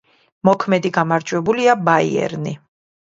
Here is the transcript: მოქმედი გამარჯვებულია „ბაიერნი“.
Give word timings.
მოქმედი 0.47 0.91
გამარჯვებულია 0.95 1.77
„ბაიერნი“. 1.91 2.55